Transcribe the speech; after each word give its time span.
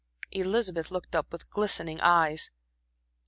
Elizabeth 0.31 0.89
looked 0.89 1.15
up 1.15 1.31
with 1.31 1.47
glistening 1.51 1.99
eyes. 2.01 2.49